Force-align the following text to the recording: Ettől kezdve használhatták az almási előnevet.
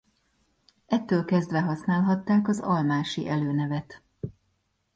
Ettől 0.85 1.25
kezdve 1.25 1.61
használhatták 1.61 2.47
az 2.47 2.59
almási 2.59 3.27
előnevet. 3.27 4.01